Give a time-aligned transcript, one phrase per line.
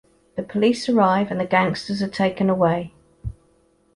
[0.35, 2.95] The police arrive and the gangsters are taken away.